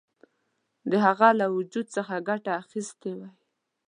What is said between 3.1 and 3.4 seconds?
وای.